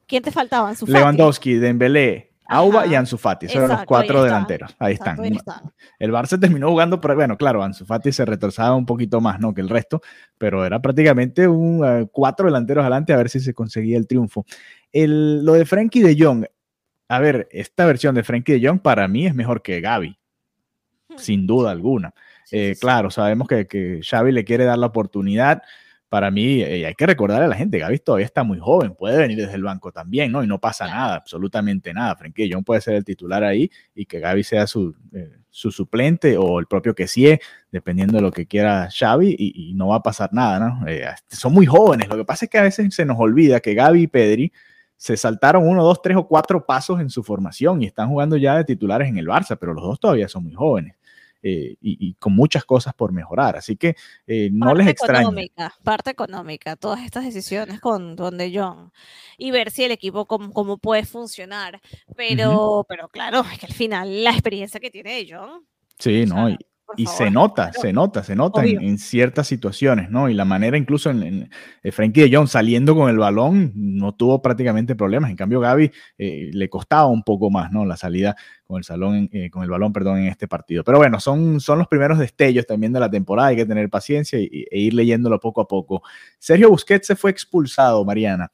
[0.06, 0.70] ¿Quién te faltaba?
[0.70, 0.98] Ansu Fati.
[0.98, 4.74] Lewandowski, Dembélé, Auba y Ansu Fati, esos eran los cuatro delanteros.
[4.78, 5.18] Ahí están.
[5.98, 9.54] El Barça terminó jugando, pero bueno, claro, Ansu Fati se retrasaba un poquito más ¿no?
[9.54, 10.02] que el resto,
[10.36, 14.44] pero era prácticamente un eh, cuatro delanteros adelante a ver si se conseguía el triunfo.
[14.92, 16.44] El, lo de Frankie de Jong,
[17.08, 20.18] a ver, esta versión de Frankie de Jong para mí es mejor que Gaby,
[21.08, 21.18] hmm.
[21.18, 22.12] sin duda alguna.
[22.50, 25.62] Eh, claro, sabemos que, que Xavi le quiere dar la oportunidad
[26.14, 29.18] para mí eh, hay que recordar a la gente, Gaby todavía está muy joven, puede
[29.18, 30.44] venir desde el banco también, ¿no?
[30.44, 32.14] Y no pasa nada, absolutamente nada.
[32.14, 36.36] Frenkie John puede ser el titular ahí y que Gaby sea su, eh, su suplente
[36.38, 37.36] o el propio que sí,
[37.72, 40.86] dependiendo de lo que quiera Xavi, y, no va a pasar nada, ¿no?
[40.86, 42.08] Eh, son muy jóvenes.
[42.08, 44.52] Lo que pasa es que a veces se nos olvida que Gaby y Pedri
[44.96, 48.56] se saltaron uno, dos, tres o cuatro pasos en su formación y están jugando ya
[48.56, 50.94] de titulares en el Barça, pero los dos todavía son muy jóvenes.
[51.46, 53.56] Eh, y, con muchas cosas por mejorar.
[53.56, 55.28] Así que eh, no les extraña.
[55.82, 58.90] Parte económica, todas estas decisiones con donde John
[59.36, 61.82] y ver si el equipo cómo, puede funcionar.
[62.16, 65.66] Pero, pero claro, es que al final la experiencia que tiene de John.
[65.98, 66.56] Sí, no, y
[67.06, 70.28] se nota, se nota, se nota en, ciertas situaciones, ¿no?
[70.28, 71.50] Y la manera incluso en, en
[71.82, 75.30] eh, Frankie de Jong saliendo con el balón no tuvo prácticamente problemas.
[75.30, 77.84] En cambio, Gaby eh, le costaba un poco más, ¿no?
[77.84, 80.84] La salida con el, salón, eh, con el balón, perdón, en este partido.
[80.84, 83.48] Pero bueno, son, son los primeros destellos también de la temporada.
[83.48, 86.02] Hay que tener paciencia e ir leyéndolo poco a poco.
[86.38, 88.50] Sergio Busquets se fue expulsado, Mariana.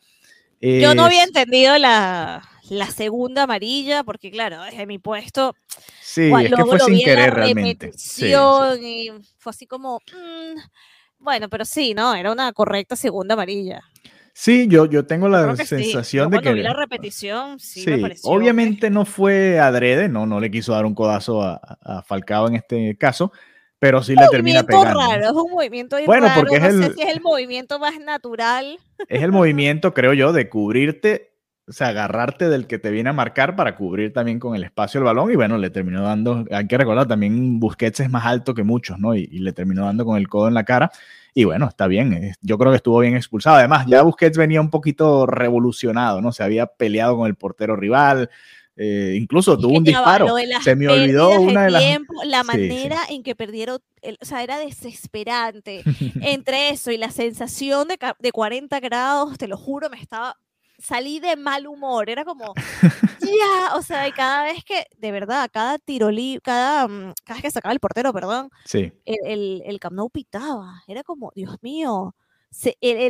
[0.60, 5.54] Yo no había entendido la, la segunda amarilla, porque claro, desde mi puesto.
[6.00, 7.92] Sí, es que fue sin querer realmente.
[7.96, 9.98] Sí, Y fue así como.
[10.12, 10.58] Mm,
[11.18, 12.14] bueno, pero sí, ¿no?
[12.14, 13.82] Era una correcta segunda amarilla.
[14.32, 16.52] Sí, yo, yo tengo la sensación de que.
[16.54, 17.84] Vi la repetición, sí,
[18.22, 22.54] Obviamente no fue adrede, no, no le quiso dar un codazo a, a Falcao en
[22.54, 23.32] este caso,
[23.80, 25.00] pero sí le termina pegando.
[25.00, 28.78] Raro, es un movimiento bueno, porque es el, es el movimiento más natural.
[29.08, 31.29] Es el movimiento, creo yo, de cubrirte
[31.70, 34.98] o sea, agarrarte del que te viene a marcar para cubrir también con el espacio
[34.98, 38.54] el balón y bueno, le terminó dando, hay que recordar también Busquets es más alto
[38.54, 39.14] que muchos, ¿no?
[39.14, 40.90] Y, le terminó dando con el codo en la cara
[41.32, 43.56] y bueno, está bien, yo creo que estuvo bien expulsado.
[43.56, 46.32] Además, ya Busquets venía un poquito revolucionado, ¿no?
[46.32, 48.30] Se había peleado con el portero rival,
[48.76, 50.26] eh, incluso tuvo un disparo.
[50.62, 51.84] Se me olvidó una de las.
[52.24, 53.78] la manera en que perdieron,
[54.20, 55.84] o sea, era desesperante.
[56.20, 60.36] Entre eso y la sensación de, de 40 grados, te lo juro, me estaba
[60.80, 62.54] salí de mal humor, era como,
[63.20, 66.08] ya, o sea, y cada vez que, de verdad, cada tiro
[66.42, 68.92] cada, mm, cada vez que sacaba el portero, perdón, sí.
[69.04, 72.14] el, el, el Camp Nou pitaba, era como, Dios mío,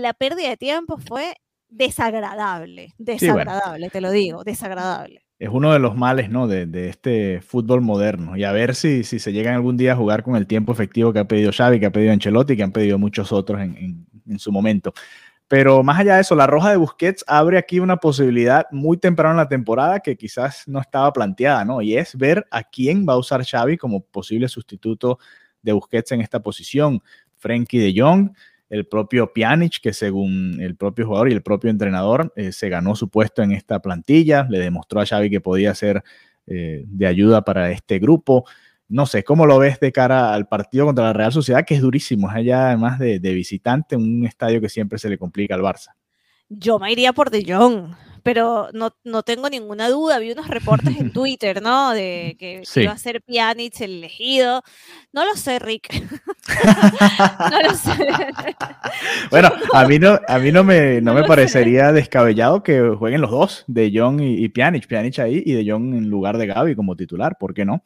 [0.00, 1.36] la pérdida de tiempo fue
[1.68, 5.22] desagradable, desagradable, te lo digo, desagradable.
[5.38, 6.46] Es uno de los males, ¿no?
[6.46, 8.36] De, de, este fútbol moderno.
[8.36, 11.14] Y a ver si, si se llegan algún día a jugar con el tiempo efectivo
[11.14, 14.06] que ha pedido Xavi, que ha pedido Ancelotti, que han pedido muchos otros en, en,
[14.28, 14.92] en su momento.
[15.50, 19.32] Pero más allá de eso, la roja de Busquets abre aquí una posibilidad muy temprano
[19.32, 21.82] en la temporada que quizás no estaba planteada, ¿no?
[21.82, 25.18] Y es ver a quién va a usar Xavi como posible sustituto
[25.60, 27.02] de Busquets en esta posición.
[27.36, 28.30] Frenkie de Jong,
[28.68, 32.94] el propio Pjanic, que según el propio jugador y el propio entrenador eh, se ganó
[32.94, 36.04] su puesto en esta plantilla, le demostró a Xavi que podía ser
[36.46, 38.44] eh, de ayuda para este grupo
[38.90, 41.80] no sé, ¿cómo lo ves de cara al partido contra la Real Sociedad, que es
[41.80, 45.94] durísimo, es allá además de, visitante, un estadio que siempre se le complica al Barça?
[46.48, 50.18] Yo me iría por De Jong, pero no, no tengo ninguna duda.
[50.18, 51.92] Vi unos reportes en Twitter, ¿no?
[51.92, 54.62] De que iba a ser Pjanic el elegido.
[55.12, 55.94] No lo sé, Rick.
[57.50, 57.92] no lo sé.
[59.30, 63.30] bueno, a mí no, a mí no me, no, me parecería descabellado que jueguen los
[63.30, 64.88] dos, De Jong y, y Pjanic.
[64.88, 67.84] Pjanic ahí y De Jong en lugar de Gaby como titular, ¿por qué no?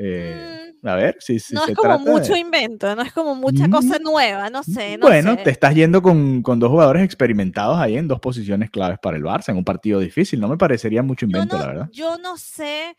[0.00, 3.98] Eh, mm, a ver, si, no es como mucho invento, no es como mucha cosa
[3.98, 4.96] mm, nueva, no sé.
[5.00, 9.24] bueno, te estás yendo con, dos jugadores experimentados ahí en dos posiciones claves para el
[9.24, 10.38] Barça, en un partido difícil.
[10.40, 11.88] No me parecería mucho invento, la verdad.
[11.92, 12.96] Yo no sé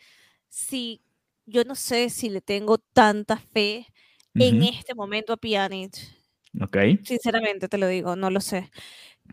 [0.49, 1.01] si,
[1.45, 3.87] yo no sé si le tengo tanta fe
[4.35, 5.93] en este momento a Pjanic.
[6.61, 6.77] Ok.
[7.03, 8.69] Sinceramente te lo digo, no lo sé.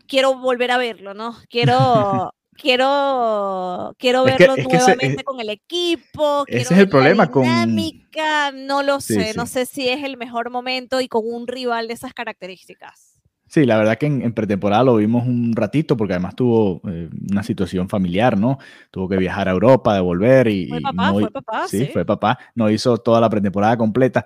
[0.07, 1.35] Quiero volver a verlo, ¿no?
[1.49, 6.43] Quiero quiero, quiero verlo nuevamente con el equipo.
[6.47, 7.43] Ese es el problema con.
[7.43, 11.87] Dinámica, no lo sé, no sé si es el mejor momento y con un rival
[11.87, 13.17] de esas características.
[13.47, 17.43] Sí, la verdad que en, pretemporada lo vimos un ratito porque además tuvo eh, una
[17.43, 18.57] situación familiar, ¿no?
[18.91, 20.67] Tuvo que viajar a Europa, devolver y...
[20.67, 21.67] Fue papá, fue papá.
[21.67, 22.37] Sí, fue papá.
[22.55, 24.25] No hizo toda la pretemporada completa.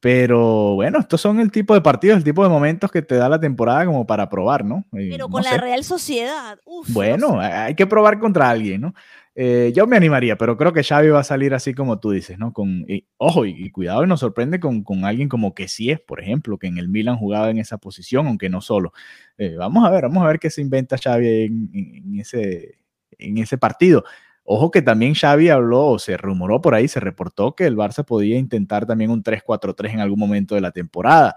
[0.00, 3.28] Pero bueno, estos son el tipo de partidos, el tipo de momentos que te da
[3.28, 4.86] la temporada como para probar, ¿no?
[4.90, 6.58] Pero con la Real Sociedad.
[6.64, 8.94] Uf, bueno, hay que probar contra alguien, ¿no?
[9.34, 12.38] Eh, yo me animaría, pero creo que Xavi va a salir así como tú dices,
[12.38, 12.52] ¿no?
[12.52, 12.84] Con,
[13.16, 16.66] ojo, y, cuidado, y nos sorprende con, alguien como que sí es, por ejemplo, que
[16.66, 18.92] en el Milan jugaba en esa posición, aunque no solo.
[19.38, 22.78] Eh, vamos a ver, vamos a ver qué se inventa Xavi en, ese,
[23.18, 24.04] en ese partido.
[24.52, 28.04] Ojo que también Xavi habló, o se rumoró por ahí, se reportó que el Barça
[28.04, 31.36] podía intentar también un 3-4-3 en algún momento de la temporada.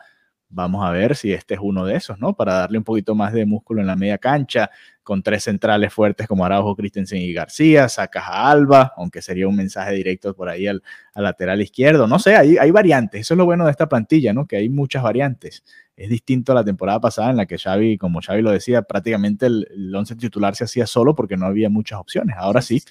[0.54, 2.36] Vamos a ver si este es uno de esos, ¿no?
[2.36, 4.70] Para darle un poquito más de músculo en la media cancha,
[5.04, 9.56] con tres centrales fuertes como Araujo, Christensen y García, sacas a Alba, aunque sería un
[9.56, 10.82] mensaje directo por ahí al,
[11.16, 12.08] lateral izquierdo.
[12.08, 13.22] No sé, hay, hay variantes.
[13.22, 14.48] Eso es lo bueno de esta plantilla, ¿no?
[14.48, 15.64] Que hay muchas variantes
[15.96, 19.46] es distinto a la temporada pasada en la que Xavi, como Xavi lo decía, prácticamente
[19.46, 22.36] el, el once titular se hacía solo porque no había muchas opciones.
[22.38, 22.82] Ahora sí,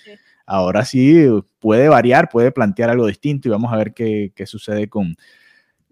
[0.46, 1.26] ahora sí
[1.58, 5.16] puede variar, puede plantear algo distinto y vamos a ver qué, sucede con,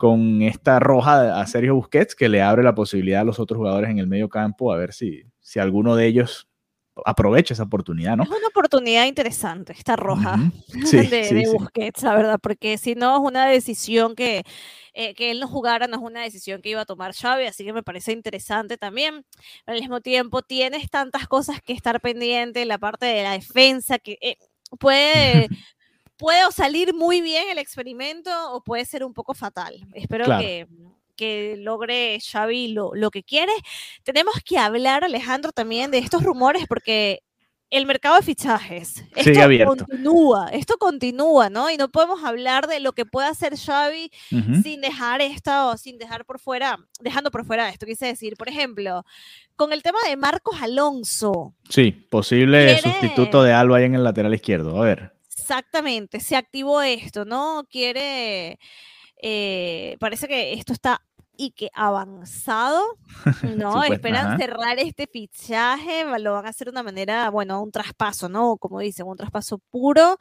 [0.01, 3.91] con esta roja a Sergio Busquets que le abre la posibilidad a los otros jugadores
[3.91, 6.49] en el medio campo a ver si, si alguno de ellos
[7.05, 8.23] aprovecha esa oportunidad, ¿no?
[8.23, 10.39] Es una oportunidad interesante, esta roja
[10.73, 14.43] de, Busquets, la verdad, porque si no es una decisión que,
[14.95, 17.63] eh, que él no jugara, no es una decisión que iba a tomar Xavi, así
[17.63, 19.27] que me parece interesante también.
[19.67, 24.17] Al mismo tiempo, tienes tantas cosas que estar pendiente, la parte de la defensa, que
[24.23, 24.37] eh,
[24.79, 25.49] puede...
[26.20, 29.87] puede salir muy bien el experimento o puede ser un poco fatal.
[29.94, 30.68] Espero que,
[31.16, 33.52] que logre Xavi lo, lo que quiere.
[34.04, 37.22] Tenemos que hablar, Alejandro, también de estos rumores porque
[37.70, 39.04] el mercado de fichajes.
[39.14, 41.70] Esto continúa, esto continúa, ¿no?
[41.70, 44.11] Y no podemos hablar de lo que puede hacer Xavi
[44.62, 49.04] sin dejar esto, sin dejar por fuera, dejando por fuera esto, quise decir, por ejemplo,
[49.56, 51.54] con el tema de Marcos Alonso.
[51.68, 55.19] Sí, posible sustituto de Alba ahí en el lateral izquierdo, a ver.
[55.51, 57.65] Exactamente, se activó esto, ¿no?
[57.69, 58.61] Quiere,
[59.21, 61.03] eh, parece que esto está
[61.37, 62.81] y que avanzado,
[63.57, 63.83] ¿no?
[63.83, 68.59] Esperan cerrar este fichaje, lo van a hacer de una manera, bueno, un traspaso, ¿no?
[68.59, 70.19] Como dicen, un traspaso puro.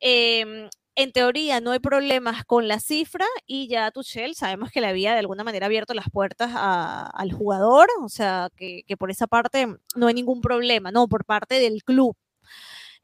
[0.00, 4.88] Em, en teoría no hay problemas con la cifra y ya Tuchel sabemos que le
[4.88, 9.68] había de alguna manera abierto las puertas al jugador, o sea, que, por esa parte
[9.94, 11.06] no hay ningún problema, ¿no?
[11.06, 12.16] Por parte del club,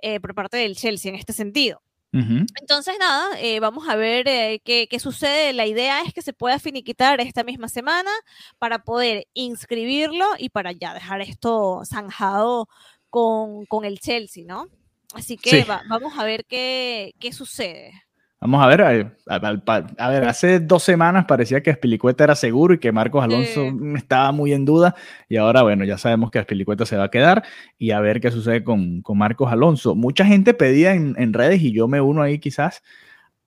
[0.06, 1.80] eh, por parte del Chelsea en este sentido.
[2.12, 5.54] Entonces, nada, eh, vamos a ver eh, qué, sucede.
[5.54, 8.10] La idea es que se pueda finiquitar esta misma semana
[8.58, 12.68] para poder inscribirlo y para ya dejar esto zanjado
[13.08, 14.68] con, el Chelsea, ¿no?
[15.14, 18.03] Así que vamos a ver qué, qué sucede.
[18.44, 22.92] Vamos a ver, a, ver, hace dos semanas parecía que Espilicueta era seguro y que
[22.92, 24.94] Marcos Alonso estaba muy en duda
[25.30, 27.42] y ahora, bueno, ya sabemos que Espilicueta se va a quedar
[27.78, 29.94] y a ver qué sucede con, Marcos Alonso.
[29.94, 32.82] Mucha gente pedía en, redes y yo me uno ahí quizás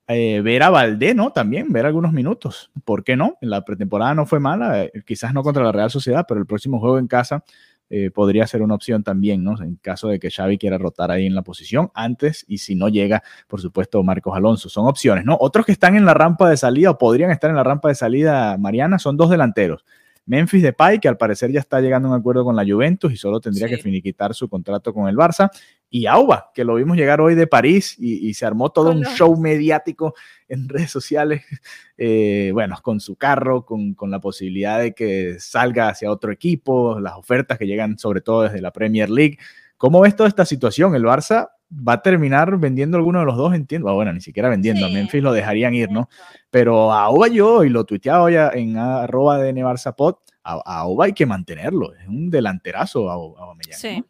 [0.07, 1.31] eh, ver a Valdé, ¿no?
[1.31, 2.71] También, ver algunos minutos.
[2.83, 3.38] ¿Por qué no?
[3.39, 6.79] La pretemporada no fue mala, eh, quizás no contra la Real Sociedad, pero el próximo
[6.79, 7.43] juego en casa
[7.89, 9.62] eh, podría ser una opción también, ¿no?
[9.62, 12.89] En caso de que Xavi quiera rotar ahí en la posición antes y si no
[12.89, 14.69] llega, por supuesto, Marcos Alonso.
[14.69, 15.38] Son opciones, ¿no?
[15.39, 17.95] Otros que están en la rampa de salida o podrían estar en la rampa de
[17.95, 19.86] salida, Mariana, son dos delanteros.
[20.28, 23.15] Memphis Depay, que al parecer ya está llegando a un acuerdo con la Juventus y
[23.15, 25.50] solo tendría que finiquitar su contrato con el Barça.
[25.89, 29.38] Y Auba, que lo vimos llegar hoy de París y, se armó todo un show
[29.38, 30.13] mediático
[30.50, 31.43] en redes sociales,
[31.97, 37.00] eh, bueno, con su carro, con, con, la posibilidad de que salga hacia otro equipo,
[37.00, 39.38] las ofertas que llegan sobre todo desde la Premier League.
[39.78, 40.93] ¿Cómo ves toda esta situación?
[40.95, 43.89] El Barça va a terminar vendiendo alguno de los dos, entiendo.
[43.89, 46.10] Ah, bueno, ni siquiera vendiendo, a Memphis lo dejarían ir, ¿no?
[46.50, 51.06] Pero a Oba yo, y lo tuiteaba ya en arroba de Nevarsapot, a, a Oba
[51.06, 54.04] hay que mantenerlo, es un delanterazo a, Sí.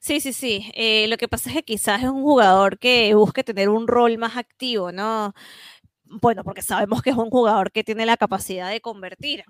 [0.00, 0.70] Sí, sí, sí.
[0.74, 4.18] Eh, lo que pasa es que quizás es un jugador que busque tener un rol
[4.18, 5.34] más activo, ¿no?
[6.04, 9.44] Bueno, porque sabemos que es un jugador que tiene la capacidad de convertir.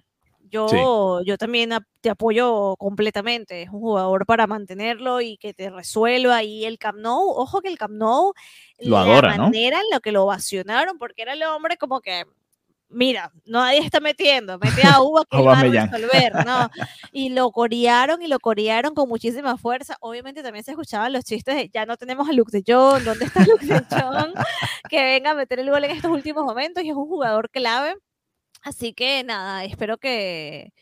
[0.50, 3.62] Yo, yo también te apoyo completamente.
[3.62, 6.42] Es un jugador para mantenerlo y que te resuelva.
[6.42, 8.32] Y el Camp Nou, ojo que el Camp Nou,
[8.80, 12.24] lo adora, la manera en la que lo ovacionaron, porque era el hombre como que
[12.90, 16.68] mira, nadie está metiendo, mete a Uva que va a resolver, ¿no?
[17.12, 19.96] Y lo corearon y lo corearon con muchísima fuerza.
[20.00, 23.24] Obviamente también se escuchaban los chistes de ya no tenemos a Luke de John, ¿dónde
[23.24, 24.32] está Luke de John?
[24.88, 27.96] que venga a meter el gol en estos últimos momentos y es un jugador clave.
[28.62, 30.72] Así que nada, espero que,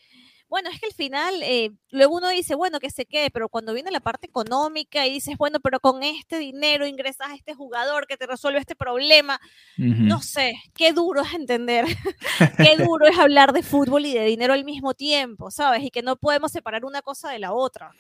[0.49, 3.75] bueno, es que al final, eh, luego uno dice, bueno, que se quede, pero cuando
[3.75, 8.07] viene la parte económica y dices, bueno, pero con este dinero ingresas a este jugador
[8.07, 9.41] que te resuelve este problema,
[9.77, 11.85] no sé, qué duro es entender,
[12.57, 15.83] qué duro es hablar de fútbol y de dinero al mismo tiempo, ¿sabes?
[15.83, 17.93] Y que no podemos separar una cosa de la otra.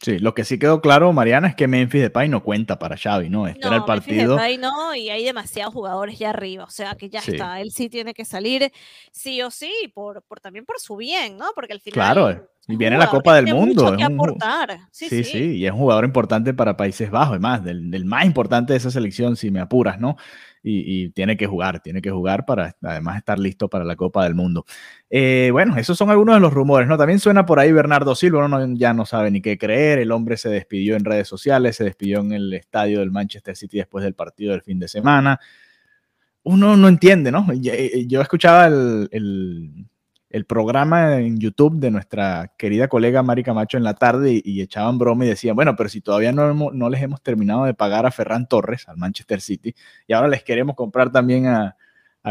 [0.00, 3.28] Sí, lo que sí quedó claro, Mariana, es que Memphis Depay no cuenta para Xavi,
[3.30, 3.46] ¿no?
[3.46, 4.36] Este era el partido.
[4.36, 7.60] Memphis Depay no, y hay demasiados jugadores ya arriba, o sea que ya está.
[7.60, 8.72] Él sí tiene que salir
[9.10, 11.46] sí o sí, por, por también por su bien, ¿no?
[11.54, 11.94] Porque al final.
[11.94, 13.96] Claro, y viene la Copa del Mundo.
[13.96, 14.78] Que aportar.
[14.90, 18.24] Sí sí, sí, y es un jugador importante para Países Bajos, además, del, del más
[18.24, 20.16] importante de esa selección, si me apuras, ¿no?
[20.62, 24.34] y, tiene que jugar, tiene que jugar para además estar listo para la Copa del
[24.34, 24.64] Mundo.
[25.10, 26.98] Eh, bueno, esos son algunos de los rumores, ¿no?
[26.98, 30.36] También suena por ahí Bernardo Silva, uno ya no sabe ni qué creer, el hombre
[30.36, 34.14] se despidió en redes sociales, se despidió en el estadio del Manchester City después del
[34.14, 35.40] partido del fin de semana.
[36.42, 37.46] Uno no entiende, ¿no?
[37.52, 39.86] Eh, yo escuchaba el el
[40.46, 45.24] programa en YouTube de nuestra querida colega Mari Camacho en la tarde y, echaban broma
[45.24, 48.46] y decían, bueno, pero si todavía no, no les hemos terminado de pagar a Ferran
[48.46, 49.74] Torres, al Manchester City,
[50.06, 51.76] y ahora les queremos comprar también a,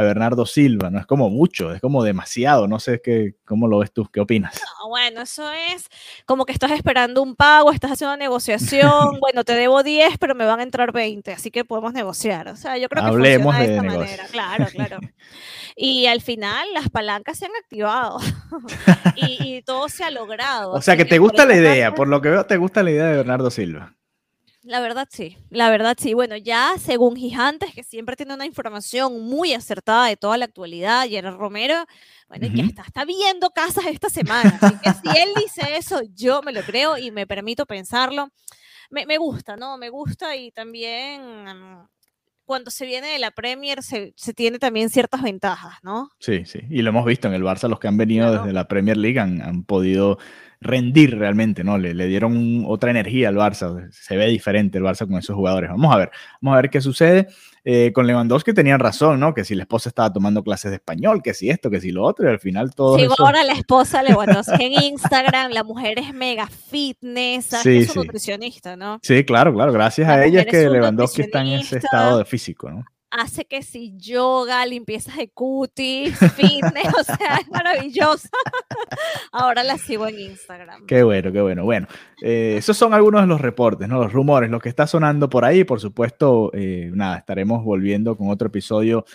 [0.01, 3.91] Bernardo Silva, no es como mucho, es como demasiado, no sé qué, cómo lo ves
[3.91, 4.61] tú, qué opinas.
[4.89, 5.89] bueno, eso es
[6.25, 10.35] como que estás esperando un pago, estás haciendo una negociación, bueno, te debo 10, pero
[10.35, 13.55] me van a entrar 20, así que podemos negociar, o sea, yo creo que Hablemos
[13.55, 14.99] funciona de, esta manera, claro, claro.
[15.79, 18.17] Y al final las palancas se han activado
[19.15, 20.71] y, todo se ha logrado.
[20.71, 23.05] O sea, que te gusta la idea, por lo que veo, te gusta la idea
[23.05, 23.96] de Bernardo Silva.
[24.67, 26.13] La verdad sí, la verdad sí.
[26.13, 31.07] Bueno, ya según Gigantes, que siempre tiene una información muy acertada de toda la actualidad,
[31.07, 31.85] Gerard Romero,
[32.27, 34.59] bueno, que hasta está viendo casas esta semana.
[34.61, 38.29] Así que si él dice eso, yo me lo creo y me permito pensarlo.
[38.89, 39.77] Me, me gusta, ¿no?
[39.77, 41.87] Me gusta y también mm,
[42.43, 46.09] cuando se viene de la Premier se, se, tiene también ciertas ventajas, ¿no?
[46.19, 46.59] Sí, sí.
[46.69, 49.19] Y lo hemos visto en el Barça, los que han venido desde la Premier League
[49.19, 50.17] han, han podido
[50.59, 51.77] rendir realmente, ¿no?
[51.77, 55.69] Le, le dieron otra energía al Barça, se ve diferente el Barça con esos jugadores.
[55.69, 57.27] Vamos a ver, vamos a ver qué sucede.
[57.69, 59.33] Eh, con Lewandowski tenían razón, ¿no?
[59.33, 62.05] Que si la esposa estaba tomando clases de español, que si esto, que si lo
[62.05, 62.97] otro, y al final todo.
[62.97, 68.99] Sí, ahora la esposa Lewandowski en Instagram, la mujer es mega fitness, es nutricionista, ¿no?
[69.03, 69.73] Sí, claro, claro.
[69.73, 72.85] Gracias a ella es que Lewandowski está en ese estado de físico, ¿no?
[73.11, 78.29] Hace que si yoga, limpieza de cutis, fitness, o sea, es maravilloso.
[79.31, 80.85] Ahora la sigo en Instagram.
[80.85, 81.63] Qué bueno, qué bueno.
[81.63, 81.87] Bueno,
[82.21, 83.99] eh, esos son algunos de los reportes, ¿no?
[83.99, 85.63] Los rumores, lo que está sonando por ahí.
[85.63, 89.05] Por supuesto, eh, nada, estaremos volviendo con otro episodio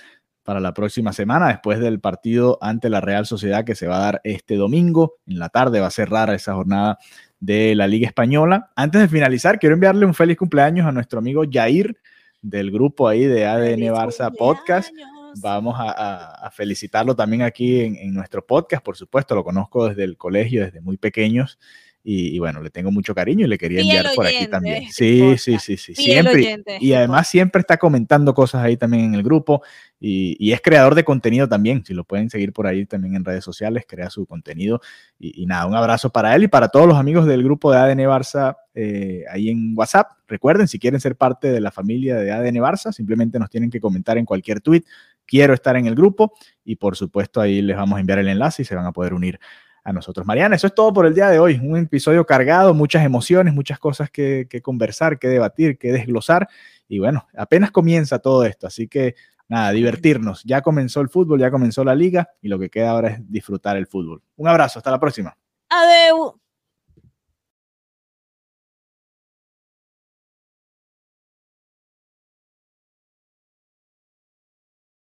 [0.43, 4.01] para la próxima semana, después del partido ante la Real Sociedad que se va a
[4.01, 5.15] dar este domingo.
[5.27, 6.99] En la tarde va a ser rara esa jornada
[7.39, 8.71] de la Liga Española.
[8.75, 11.97] Antes de finalizar, quiero enviarle un feliz cumpleaños a nuestro amigo Jair
[12.43, 14.93] del grupo ahí de ADN Barça Podcast.
[15.41, 20.65] Vamos a, felicitarlo también aquí en, nuestro podcast, por supuesto, lo conozco desde el colegio,
[20.65, 21.59] desde muy pequeños.
[22.05, 24.85] Y, bueno, le tengo mucho cariño y le quería enviar por aquí también.
[24.93, 25.95] Sí, sí, sí, sí.
[25.95, 26.63] Siempre.
[26.81, 29.63] Y además siempre está comentando cosas ahí también en el grupo
[30.01, 31.85] y, es creador de contenido también.
[31.85, 34.81] Si lo pueden seguir por ahí también en redes sociales, crea su contenido.
[35.19, 38.01] Y, nada, un abrazo para él y para todos los amigos del grupo de ADN
[38.01, 40.11] Barça eh, ahí en WhatsApp.
[40.27, 43.81] Recuerden, si quieren ser parte de la familia de ADN Barça, simplemente nos tienen que
[43.81, 44.83] comentar en cualquier tweet.
[45.25, 46.33] Quiero estar en el grupo
[46.65, 49.15] y por supuesto ahí les vamos a enviar el enlace y se van a poder
[49.15, 49.39] unir
[49.85, 50.27] a nosotros.
[50.27, 51.61] Mariana, eso es todo por el día de hoy.
[51.63, 56.49] Un episodio cargado, muchas emociones, muchas cosas que, que conversar, que debatir, que desglosar.
[56.89, 59.15] Y bueno, apenas comienza todo esto, así que
[59.49, 60.43] nada, divertirnos.
[60.45, 63.77] Ya comenzó el fútbol, ya comenzó la liga y lo que queda ahora es disfrutar
[63.77, 64.23] el fútbol.
[64.37, 65.37] Un abrazo, hasta la próxima.
[65.69, 66.42] Adeu.